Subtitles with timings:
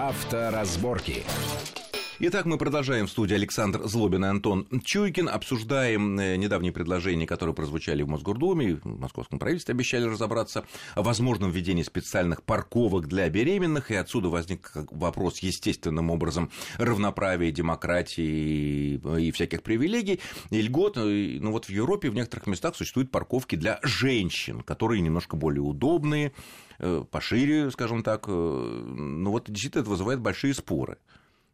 [0.00, 1.26] Авторазборки.
[2.22, 5.26] Итак, мы продолжаем в студии Александр Злобин и Антон Чуйкин.
[5.26, 11.50] Обсуждаем э, недавние предложения, которые прозвучали в Мосгордуме, в московском правительстве обещали разобраться о возможном
[11.50, 19.62] введении специальных парковок для беременных, и отсюда возник вопрос естественным образом равноправия, демократии и всяких
[19.62, 20.96] привилегий и льгот.
[20.96, 26.34] Ну вот в Европе в некоторых местах существуют парковки для женщин, которые немножко более удобные,
[26.80, 28.26] э, пошире, скажем так.
[28.28, 30.98] Э, ну вот действительно это вызывает большие споры.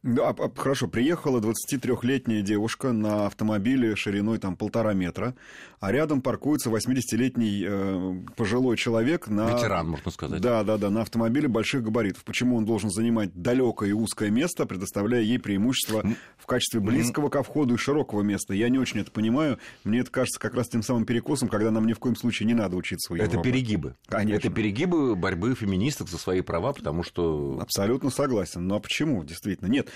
[0.06, 5.34] Да, хорошо, приехала 23-летняя девушка на автомобиле шириной там полтора метра,
[5.80, 9.50] а рядом паркуется 80-летний э, пожилой человек на...
[9.50, 10.40] Ветеран, можно сказать.
[10.40, 12.22] Да, да, да, на автомобиле больших габаритов.
[12.22, 16.04] Почему он должен занимать далекое и узкое место, предоставляя ей преимущество
[16.38, 18.54] в качестве близкого ко входу и широкого места?
[18.54, 19.58] Я не очень это понимаю.
[19.82, 22.54] Мне это кажется как раз тем самым перекосом, когда нам ни в коем случае не
[22.54, 23.96] надо учиться у Это перегибы.
[24.06, 24.38] Конечно.
[24.38, 27.58] Это перегибы борьбы феминисток за свои права, потому что...
[27.60, 28.68] Абсолютно согласен.
[28.68, 29.66] Но почему, действительно?
[29.68, 29.88] Нет,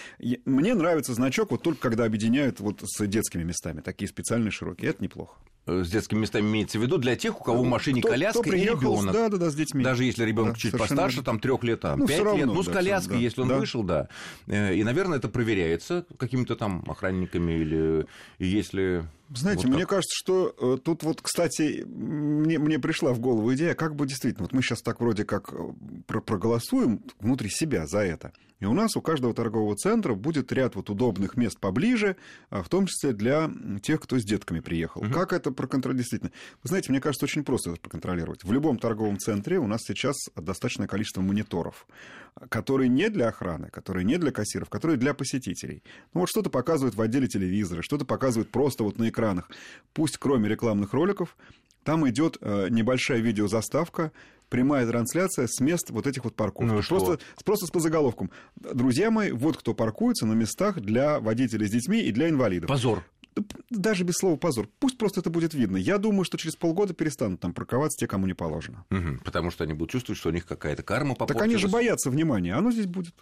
[0.45, 4.91] мне нравится значок вот только когда объединяют вот с детскими местами, такие специальные широкие.
[4.91, 5.35] Это неплохо.
[5.67, 8.41] Э, с детскими местами имеется в виду для тех, у кого в машине кто, коляска
[8.41, 9.13] кто приехал, и ребенок.
[9.13, 9.85] Да, да, да, с детьми.
[9.85, 12.63] Даже если ребенок да, чуть постарше, там трех лет, там, ну, 5 равно, лет, ну,
[12.63, 13.59] с да, коляской, да, если он да.
[13.59, 14.09] вышел, да.
[14.47, 18.07] Э, и, наверное, это проверяется какими-то там охранниками или
[18.39, 19.05] если
[19.39, 23.75] знаете, вот мне кажется, что э, тут вот, кстати, мне, мне пришла в голову идея,
[23.75, 25.73] как бы действительно, вот мы сейчас так вроде как э,
[26.07, 28.33] проголосуем внутри себя за это.
[28.61, 32.17] И у нас у каждого торгового центра будет ряд вот удобных мест поближе,
[32.51, 33.51] а в том числе для
[33.83, 35.01] тех, кто с детками приехал.
[35.01, 35.13] Угу.
[35.13, 36.03] Как это проконтролировать?
[36.03, 36.31] Действительно,
[36.63, 38.45] вы знаете, мне кажется, очень просто это проконтролировать.
[38.45, 41.87] В любом торговом центре у нас сейчас достаточное количество мониторов,
[42.51, 45.83] которые не для охраны, которые не для кассиров, которые для посетителей.
[46.13, 49.51] Ну вот что-то показывают в отделе телевизора, что-то показывают просто вот на экранах.
[49.93, 51.37] Пусть кроме рекламных роликов,
[51.85, 54.13] там идет э, небольшая видеозаставка,
[54.49, 56.73] прямая трансляция с мест вот этих вот парковок.
[56.73, 58.31] Ну, просто, просто с подзаголовком.
[58.57, 62.69] Друзья мои, вот кто паркуется на местах для водителей с детьми и для инвалидов.
[62.69, 63.05] Позор
[63.71, 64.69] даже без слова позор.
[64.81, 65.77] Пусть просто это будет видно.
[65.77, 68.85] Я думаю, что через полгода перестанут там парковаться те, кому не положено.
[68.91, 71.39] Угу, потому что они будут чувствовать, что у них какая-то карма попортилась.
[71.39, 73.15] Так они же боятся внимания, оно здесь будет.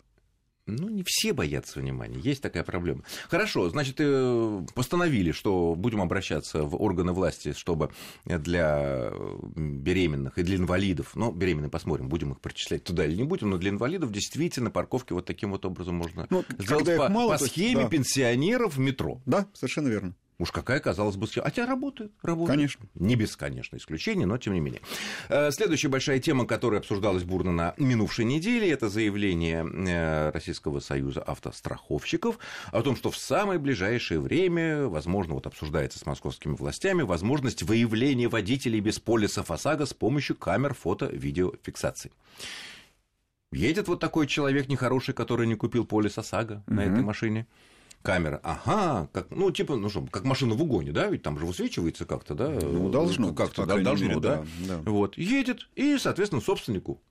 [0.68, 3.02] Ну, не все боятся внимания, есть такая проблема.
[3.28, 7.90] Хорошо, значит, э, постановили, что будем обращаться в органы власти, чтобы
[8.24, 9.12] для
[9.56, 13.58] беременных и для инвалидов, ну, беременные посмотрим, будем их причислять туда или не будем, но
[13.58, 17.84] для инвалидов действительно парковки вот таким вот образом можно ну, сделать по, мало, по схеме
[17.84, 17.88] да.
[17.88, 19.20] пенсионеров в метро.
[19.26, 20.14] Да, совершенно верно.
[20.40, 22.56] Уж какая, казалось бы, А тебя работает, работает.
[22.56, 22.86] Конечно.
[22.94, 24.80] Не без, конечно, исключения, но тем не менее.
[25.28, 31.22] Э, следующая большая тема, которая обсуждалась бурно на минувшей неделе, это заявление э, Российского союза
[31.22, 32.38] автостраховщиков
[32.70, 38.28] о том, что в самое ближайшее время, возможно, вот обсуждается с московскими властями, возможность выявления
[38.28, 42.12] водителей без полиса ФОСАГО с помощью камер фото-видеофиксации.
[43.50, 46.74] Едет вот такой человек нехороший, который не купил полис ОСАГО угу.
[46.74, 47.48] на этой машине
[48.08, 48.40] камера.
[48.42, 52.06] Ага, как, ну, типа, ну что, как машина в угоне, да, ведь там же высвечивается
[52.06, 52.48] как-то, да?
[52.48, 53.34] Ну, должно.
[53.34, 54.44] Как-то да, должно, мере, да?
[54.66, 54.78] да.
[54.90, 57.02] Вот, едет, и, соответственно, собственнику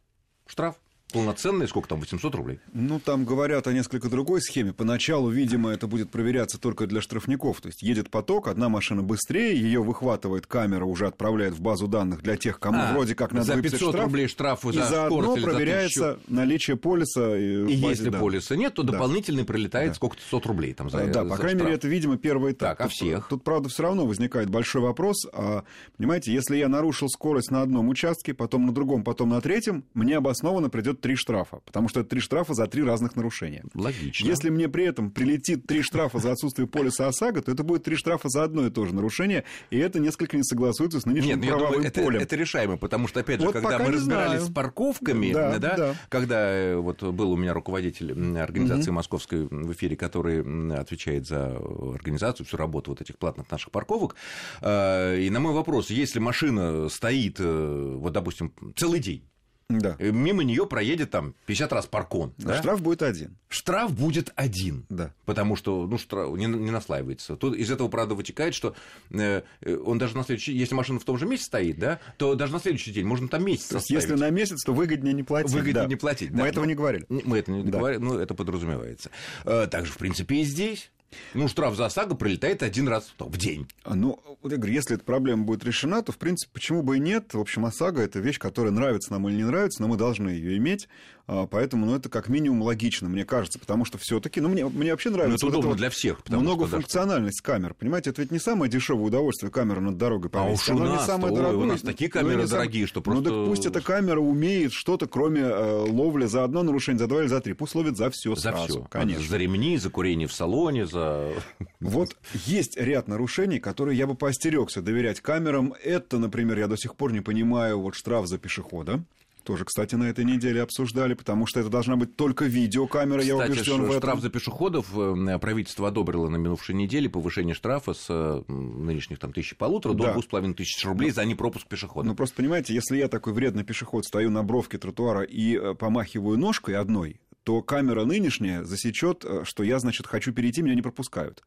[0.47, 0.75] штраф
[1.12, 2.59] полноценные, сколько там, 800 рублей?
[2.73, 4.73] Ну, там говорят о несколько другой схеме.
[4.73, 7.62] Поначалу, видимо, это будет проверяться только для штрафников.
[7.62, 12.22] То есть едет поток, одна машина быстрее, ее выхватывает камера, уже отправляет в базу данных
[12.22, 15.22] для тех, кому а, вроде как надо за 500 штраф, рублей штрафу за и заодно
[15.23, 17.38] скорость проверяется за наличие полиса.
[17.38, 18.19] И, и если да.
[18.19, 19.53] полиса нет, то дополнительный да.
[19.53, 19.95] прилетает да.
[19.95, 21.68] сколько-то сот рублей там за Да, за по крайней штраф.
[21.68, 22.78] мере, это, видимо, первый этап.
[22.78, 23.28] Так, а всех?
[23.29, 25.25] Тут, правда, все равно возникает большой вопрос.
[25.31, 25.63] А,
[25.97, 30.18] понимаете, если я нарушил скорость на одном участке, потом на другом, потом на третьем, мне
[30.18, 33.63] обоснованно придет три штрафа потому что это три штрафа за три разных нарушения.
[33.74, 34.25] Логично.
[34.25, 37.96] Если мне при этом прилетит три штрафа за отсутствие полиса ОСАГО, то это будет три
[37.96, 41.50] штрафа за одно и то же нарушение, и это несколько не согласуется с нынешним Нет,
[41.50, 42.16] правовым думаю, полем.
[42.16, 44.52] Это, это решаемо, потому что, опять же, вот когда мы разбирались знаю.
[44.52, 45.96] с парковками, да, да, да.
[46.09, 48.96] когда э, вот был у меня руководитель организации угу.
[48.96, 50.41] московской в эфире, который
[50.74, 54.16] отвечает за организацию, всю работу вот этих платных наших парковок,
[54.62, 59.24] э, и на мой вопрос, если машина стоит, э, вот, допустим, целый день,
[59.70, 59.98] да.
[60.00, 62.34] Э, мимо нее проедет там 50 раз паркон.
[62.38, 62.50] Да?
[62.50, 62.60] Да?
[62.60, 63.38] Штраф будет один.
[63.50, 64.86] Штраф будет один.
[64.90, 65.14] Да.
[65.25, 67.36] Потому что ну, штраф не, не наслаивается.
[67.36, 68.75] Тут из этого, правда, вытекает, что
[69.12, 72.36] э, э, он даже на следующий если машина в том же месте стоит, да, то
[72.36, 75.52] даже на следующий день можно там месяц то Если на месяц, то выгоднее не платить.
[75.52, 75.88] Выгоднее да.
[75.88, 76.31] не платить.
[76.31, 76.48] Мы да.
[76.48, 77.06] этого не говорили.
[77.10, 77.78] Мы это не да.
[77.78, 79.10] говорили, но это подразумевается.
[79.44, 80.90] Также, в принципе, и здесь.
[81.33, 83.68] Ну, штраф за ОСАГО прилетает один раз в день.
[83.86, 87.00] Ну, вот я говорю, если эта проблема будет решена, то, в принципе, почему бы и
[87.00, 87.33] нет?
[87.33, 90.57] В общем, ОСАГО– это вещь, которая нравится нам или не нравится, но мы должны ее
[90.57, 90.88] иметь.
[91.29, 94.91] А, поэтому, ну, это как минимум логично, мне кажется, потому что все-таки, ну, мне, мне
[94.91, 95.31] вообще нравится.
[95.31, 96.21] Ну, это вот удобно это для всех.
[96.29, 100.69] Многофункциональность что, камер, понимаете, это ведь не самое дешевое удовольствие камеры над дорогой повесить.
[100.69, 101.65] А уж у нас, не самое ой, дорогое.
[101.65, 102.88] у нас такие камеры ну, дорогие, сам...
[102.88, 103.29] что просто...
[103.29, 107.21] Ну, так пусть эта камера умеет что-то, кроме э, ловли за одно нарушение, за два
[107.21, 107.51] или за три.
[107.51, 108.88] Пусть ловит за все за сразу, все.
[108.89, 109.27] конечно.
[109.27, 111.33] За ремни, за курение в салоне, за...
[111.81, 112.15] Вот
[112.45, 115.74] есть ряд нарушений, которые я бы поостерегся доверять камерам.
[115.83, 119.03] Это, например, я до сих пор не понимаю, вот штраф за пешехода
[119.48, 123.38] тоже, кстати, на этой неделе обсуждали, потому что это должна быть только видеокамера, кстати, я
[123.38, 124.02] убежден в этом.
[124.02, 129.32] штраф за пешеходов э, правительство одобрило на минувшей неделе повышение штрафа с э, нынешних там
[129.32, 130.08] тысячи полутора да.
[130.08, 132.06] до двух с половиной тысяч рублей за непропуск пешехода.
[132.06, 136.38] Ну, просто понимаете, если я такой вредный пешеход стою на бровке тротуара и э, помахиваю
[136.38, 141.42] ножкой одной, то камера нынешняя засечет, что я, значит, хочу перейти, меня не пропускают.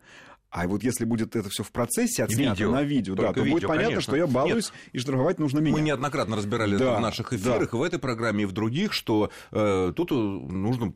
[0.50, 3.52] А вот если будет это все в процессе отснято видео, на видео, да, то видео,
[3.52, 4.00] будет понятно, конечно.
[4.02, 5.72] что я балуюсь, Нет, и штрафовать нужно меня.
[5.72, 7.78] Мы неоднократно разбирали да, это в наших эфирах, да.
[7.78, 10.86] в этой программе, и в других, что э, тут нужно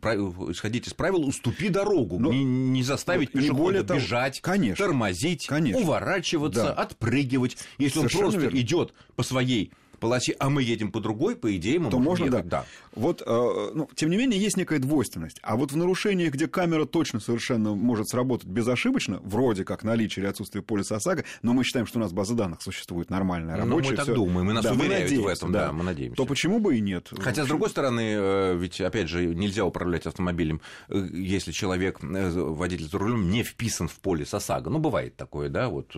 [0.50, 4.84] исходить из правил «уступи дорогу», Но, не, не заставить вот, пешехода не того, бежать, конечно,
[4.84, 6.72] тормозить, конечно, уворачиваться, да.
[6.72, 7.56] отпрыгивать.
[7.78, 9.72] Если Совершенно он просто идет по своей
[10.04, 12.48] полосе, а мы едем по другой, по идее, мы то можем можно, ехать.
[12.50, 12.60] Да.
[12.60, 12.66] да.
[12.94, 15.38] Вот, э, ну, тем не менее, есть некая двойственность.
[15.42, 20.30] А вот в нарушениях, где камера точно совершенно может сработать безошибочно, вроде как наличие или
[20.30, 23.70] отсутствие полиса ОСАГО, но мы считаем, что у нас база данных существует нормальная, рабочая.
[23.70, 24.14] Ну, мы так всё...
[24.14, 26.16] думаем, мы нас да, уверяют мы в этом, да, да, мы надеемся.
[26.16, 27.10] То почему бы и нет?
[27.18, 32.88] Хотя, с другой стороны, э, ведь, опять же, нельзя управлять автомобилем, э, если человек, водитель
[32.90, 34.68] за рулем, не вписан в полис ОСАГО.
[34.68, 35.96] Ну, бывает такое, да, вот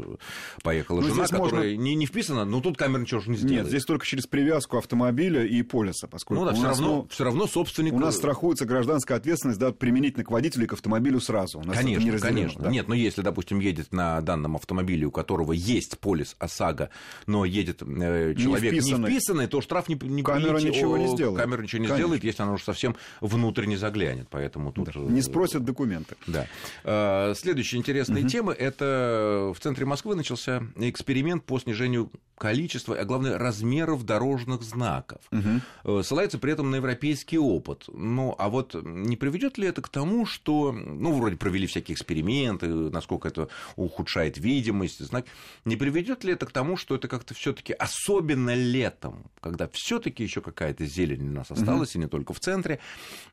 [0.62, 1.76] поехала ну, жена, которая можно...
[1.76, 3.62] не, не вписана, но тут камера ничего же не сделает.
[3.62, 7.25] Нет, здесь только через привязку автомобиля и полиса, поскольку ну, да, все равно, ну, все
[7.25, 7.94] равно собственник...
[7.94, 11.60] У нас страхуется гражданская ответственность да, применительно к водителю и к автомобилю сразу.
[11.60, 12.64] У нас конечно, не конечно.
[12.64, 12.70] Да?
[12.70, 16.90] Нет, но если, допустим, едет на данном автомобиле, у которого есть полис ОСАГО,
[17.26, 18.98] но едет э, человек не вписанный.
[18.98, 21.40] не вписанный, то штраф не, не Камера не, ничего не сделает.
[21.40, 22.06] Камера ничего не конечно.
[22.06, 24.28] сделает, если она уже совсем внутрь не заглянет.
[24.31, 24.90] Поэтому тут...
[24.93, 25.00] Да.
[25.00, 26.16] Не спросят документы.
[26.26, 26.46] Да.
[26.84, 28.28] А, следующая интересная угу.
[28.28, 33.38] тема– это в центре Москвы начался эксперимент по снижению количества, а главное,
[33.86, 35.20] размеров дорожных знаков.
[35.32, 36.02] Угу.
[36.02, 37.84] Ссылается при этом на европейский опыт.
[37.88, 42.66] Ну, а вот не приведет ли это к тому, что, ну, вроде провели всякие эксперименты,
[42.66, 45.26] насколько это ухудшает видимость, знак,
[45.64, 50.40] не приведет ли это к тому, что это как-то все-таки особенно летом, когда все-таки еще
[50.40, 52.00] какая-то зелень у нас осталась, угу.
[52.00, 52.80] и не только в центре,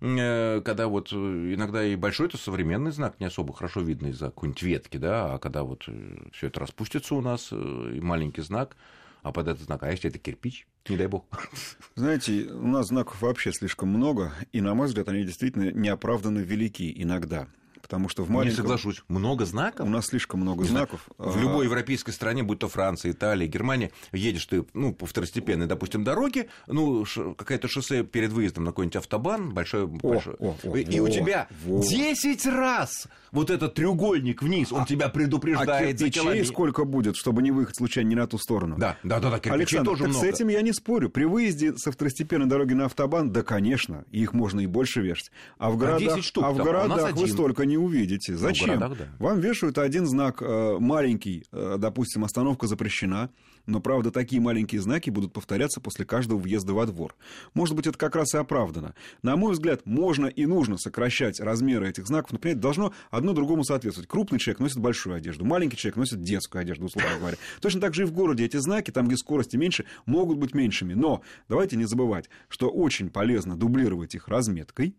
[0.02, 4.98] э, когда вот иногда и большой-то современный знак не особо хорошо видно из-за какой-нибудь ветки,
[4.98, 5.88] да, а когда вот
[6.34, 8.76] все это распустится у нас, и маленький знак,
[9.24, 11.26] а под этот знак, а если это кирпич, не дай бог.
[11.96, 16.94] Знаете, у нас знаков вообще слишком много, и, на мой взгляд, они действительно неоправданно велики
[16.96, 17.48] иногда
[17.84, 18.50] потому что в маленьком...
[18.50, 19.04] Не соглашусь.
[19.10, 19.86] Много знаков?
[19.86, 21.08] У нас слишком много знаков.
[21.18, 26.04] В любой европейской стране, будь то Франция, Италия, Германия, едешь ты ну, по второстепенной, допустим,
[26.04, 27.06] дороге, ну,
[27.38, 31.10] какое-то шоссе перед выездом на какой-нибудь автобан, большой, о, большой, о, о, и о, у
[31.10, 31.82] тебя о.
[31.84, 37.42] 10 раз вот этот треугольник вниз, он а, тебя предупреждает а кирпичей сколько будет, чтобы
[37.42, 38.78] не выехать случайно не на ту сторону?
[38.78, 40.20] Да, да, да, да кирпичей Александр, тоже много.
[40.20, 41.10] с этим я не спорю.
[41.10, 45.32] При выезде со второстепенной дороги на автобан, да, конечно, их можно и больше вешать.
[45.58, 48.36] А в городах, а, штук, а в городах вы столько не увидите.
[48.36, 48.68] Зачем?
[48.68, 48.80] Зачем?
[48.80, 49.06] Городах, да.
[49.20, 53.30] Вам вешают один знак э, маленький, э, допустим, остановка запрещена,
[53.66, 57.16] но, правда, такие маленькие знаки будут повторяться после каждого въезда во двор.
[57.54, 58.94] Может быть, это как раз и оправдано.
[59.22, 62.34] На мой взгляд, можно и нужно сокращать размеры этих знаков.
[62.34, 64.10] Например, должно одно другому соответствовать.
[64.10, 67.38] Крупный человек носит большую одежду, маленький человек носит детскую одежду, условно говоря.
[67.62, 70.94] Точно так же и в городе эти знаки, там, где скорости меньше, могут быть меньшими.
[70.94, 74.96] Но давайте не забывать, что очень полезно дублировать их разметкой,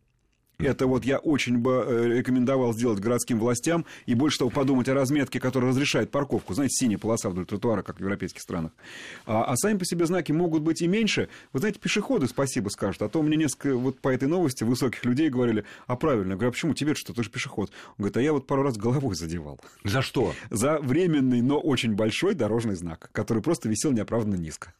[0.59, 4.95] это вот я очень бы э, рекомендовал сделать городским властям и больше того подумать о
[4.95, 6.55] разметке, которая разрешает парковку.
[6.55, 8.73] Знаете, синяя полоса вдоль тротуара, как в европейских странах.
[9.27, 11.29] А, а сами по себе знаки могут быть и меньше.
[11.53, 13.03] Вы знаете, пешеходы спасибо скажут.
[13.03, 16.51] А то мне несколько вот по этой новости высоких людей говорили, а правильно, я говорю,
[16.51, 17.71] а почему тебе что, ты же пешеход?
[17.71, 19.61] Он говорит, а я вот пару раз головой задевал.
[19.83, 20.35] За что?
[20.51, 24.73] За временный, но очень большой дорожный знак, который просто висел неоправданно низко.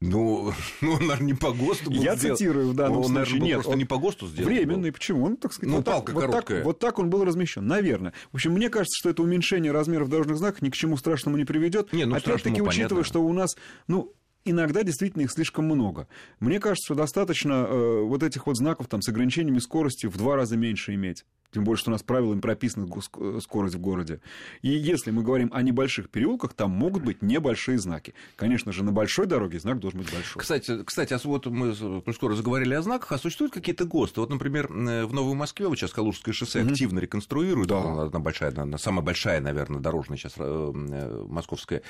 [0.00, 2.36] Ну, ну, он, наверное, не по ГОСТу был Я сделан.
[2.36, 3.18] цитирую в данном он, случае.
[3.18, 4.52] Наверное, Нет, просто он не по ГОСТу сделан.
[4.52, 4.94] Временный, был.
[4.94, 5.24] почему?
[5.24, 6.38] Он, так сказать, ну, вот, палка так, короткая.
[6.38, 8.12] Вот так, вот так он был размещен, наверное.
[8.30, 11.44] В общем, мне кажется, что это уменьшение размеров дорожных знаков ни к чему страшному не
[11.44, 11.92] приведет.
[11.92, 13.56] Не, ну, Опять-таки, учитывая, что у нас,
[13.88, 14.12] ну,
[14.50, 16.08] иногда действительно их слишком много.
[16.40, 20.56] Мне кажется, достаточно э, вот этих вот знаков там, с ограничениями скорости в два раза
[20.56, 21.24] меньше иметь.
[21.50, 24.20] Тем более, что у нас правилами прописана э, скорость в городе.
[24.60, 28.12] И если мы говорим о небольших переулках, там могут быть небольшие знаки.
[28.36, 30.42] Конечно же, на большой дороге знак должен быть большой.
[30.42, 31.74] Кстати, кстати а вот мы
[32.12, 34.20] скоро заговорили о знаках, а существуют какие-то ГОСТы?
[34.20, 36.70] Вот, например, э, в Новой Москве, вот сейчас Калужское шоссе mm-hmm.
[36.70, 37.68] активно реконструируют.
[37.68, 38.02] Да.
[38.04, 41.82] Одна большая, самая большая, наверное, дорожная сейчас московская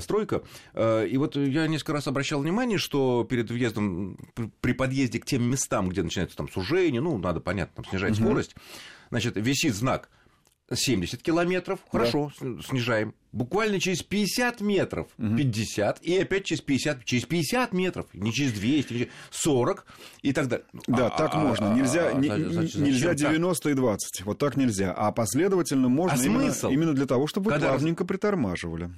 [0.00, 0.42] стройка.
[0.76, 4.16] И вот я несколько раз обращал внимание, что перед въездом,
[4.60, 8.24] при подъезде к тем местам, где начинается там сужение, ну, надо, понятно, там, снижать угу.
[8.24, 8.54] скорость,
[9.10, 10.08] значит, висит знак
[10.72, 12.62] 70 километров, хорошо, да.
[12.62, 13.14] снижаем.
[13.32, 15.36] Буквально через 50 метров, угу.
[15.36, 19.86] 50, и опять через 50, через 50 метров, не через 200, не через 40
[20.22, 20.66] и так далее.
[20.86, 21.74] Да, а, так можно.
[21.74, 23.72] Нельзя, а, не, зачем, нельзя 90 так?
[23.72, 24.24] и 20.
[24.24, 24.92] Вот так нельзя.
[24.92, 26.68] А последовательно можно а именно, смысл?
[26.68, 28.08] именно для того, чтобы вы плавненько раз...
[28.08, 28.90] притормаживали.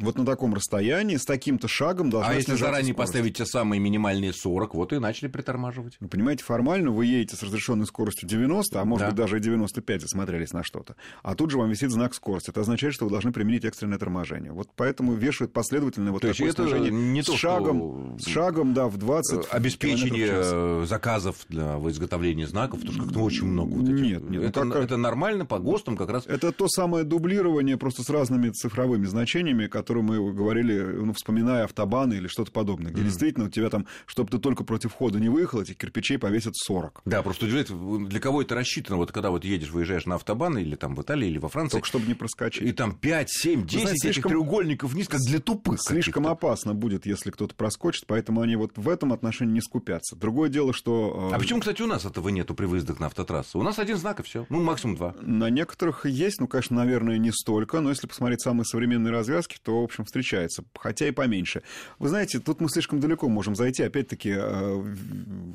[0.00, 3.12] Вот на таком расстоянии, с таким-то шагом должна А если заранее скорость.
[3.12, 5.96] поставить те самые минимальные 40, вот и начали притормаживать.
[6.00, 9.10] Вы понимаете, формально вы едете с разрешенной скоростью 90, а может да.
[9.10, 10.96] быть даже и 95, засмотрелись на что-то.
[11.22, 12.50] А тут же вам висит знак скорости.
[12.50, 14.52] Это означает, что вы должны применить экстренное торможение.
[14.52, 18.28] Вот поэтому вешают последовательно вот то такое снижение не с то, шагом, что...
[18.28, 23.74] с шагом, да, в 20 Обеспечение заказов для изготовления знаков, потому что как-то очень много
[23.74, 24.00] вот этих.
[24.00, 24.42] Нет, нет.
[24.42, 24.76] Это, как...
[24.76, 26.26] это нормально по ГОСТам как раз.
[26.26, 31.64] Это то самое дублирование просто с разными цифровыми значениями, которые которую мы говорили, ну, вспоминая
[31.64, 33.04] автобаны или что-то подобное, где mm-hmm.
[33.04, 37.02] действительно у тебя там, чтобы ты только против входа не выехал, этих кирпичей повесят 40.
[37.06, 40.76] Да, просто удивляет, для кого это рассчитано, вот когда вот едешь, выезжаешь на автобан или
[40.76, 41.72] там в Италии, или во Франции.
[41.72, 42.62] Только чтобы не проскочить.
[42.62, 45.80] И там 5, 7, 10 знаете, слишком, этих треугольников вниз, как для тупых.
[45.82, 50.14] Слишком опасно будет, если кто-то проскочит, поэтому они вот в этом отношении не скупятся.
[50.14, 51.30] Другое дело, что...
[51.32, 53.58] Э, а почему, кстати, у нас этого нету при выездах на автотрассу?
[53.58, 55.16] У нас один знак и все, ну, максимум два.
[55.20, 59.79] На некоторых есть, ну, конечно, наверное, не столько, но если посмотреть самые современные развязки, то,
[59.80, 61.62] в общем, встречается хотя и поменьше.
[61.98, 64.94] Вы знаете, тут мы слишком далеко можем зайти, опять-таки, э,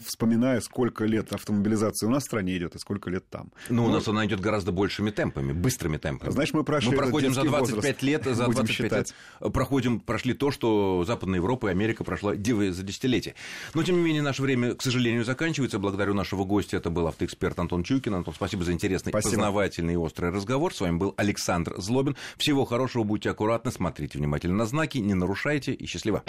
[0.06, 3.52] вспоминая, сколько лет автомобилизации у нас в стране идет и сколько лет там.
[3.70, 6.32] Ну, у нас она идет гораздо большими темпами, быстрыми темпами.
[6.32, 9.14] Знаешь, мы прошли Мы проходим за 25 возраст, лет, за 25 считать.
[9.42, 13.36] лет проходим, прошли то, что Западная Европа и Америка прошла за десятилетия.
[13.74, 15.80] Но, тем не менее, наше время, к сожалению, заканчивается.
[15.80, 16.78] Благодарю нашего гостя.
[16.78, 18.16] Это был автоэксперт Антон Чуйкин.
[18.16, 19.32] Антон, спасибо за интересный, спасибо.
[19.32, 20.74] познавательный и острый разговор.
[20.74, 22.16] С вами был Александр Злобин.
[22.38, 26.24] Всего хорошего, будьте аккуратны, смотрите внимательно на знаки, не нарушайте и счастливо.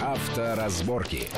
[0.00, 1.28] Авторазборки.